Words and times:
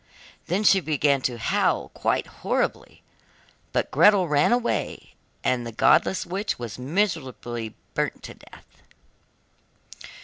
then 0.47 0.63
she 0.63 0.79
began 0.79 1.21
to 1.21 1.37
howl 1.37 1.89
quite 1.89 2.25
horribly, 2.41 3.03
but 3.71 3.91
Gretel 3.91 4.27
ran 4.27 4.51
away 4.51 5.13
and 5.43 5.63
the 5.63 5.71
godless 5.71 6.25
witch 6.25 6.57
was 6.57 6.79
miserably 6.79 7.75
burnt 7.93 8.23
to 8.23 8.33
death. 8.33 8.81